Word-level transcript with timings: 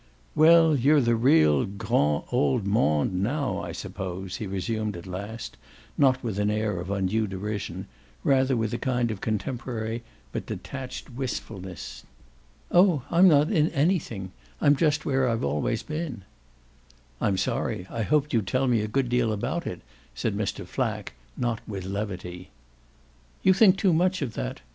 "Well, 0.33 0.75
you're 0.75 0.97
in 0.97 1.03
the 1.03 1.15
real 1.15 1.63
'grand' 1.63 2.23
old 2.31 2.65
monde 2.65 3.13
now, 3.21 3.59
I 3.61 3.71
suppose," 3.71 4.37
he 4.37 4.47
resumed 4.47 4.97
at 4.97 5.05
last, 5.05 5.57
not 5.95 6.23
with 6.23 6.39
an 6.39 6.49
air 6.49 6.79
of 6.79 6.89
undue 6.89 7.27
derision 7.27 7.85
rather 8.23 8.57
with 8.57 8.73
a 8.73 8.79
kind 8.79 9.11
of 9.11 9.21
contemporary 9.21 10.01
but 10.31 10.47
detached 10.47 11.11
wistfulness. 11.11 12.03
"Oh 12.71 13.03
I'm 13.11 13.27
not 13.27 13.51
in 13.51 13.69
anything; 13.73 14.31
I'm 14.59 14.75
just 14.75 15.05
where 15.05 15.29
I've 15.29 15.43
always 15.43 15.83
been." 15.83 16.23
"I'm 17.21 17.37
sorry; 17.37 17.85
I 17.87 18.01
hoped 18.01 18.33
you'd 18.33 18.47
tell 18.47 18.67
me 18.67 18.81
a 18.81 18.87
good 18.87 19.13
lot 19.13 19.31
about 19.31 19.67
it," 19.67 19.81
said 20.15 20.35
Mr. 20.35 20.65
Flack, 20.65 21.13
not 21.37 21.59
with 21.67 21.85
levity. 21.85 22.49
"You 23.43 23.53
think 23.53 23.77
too 23.77 23.93
much 23.93 24.23
of 24.23 24.33
that. 24.33 24.61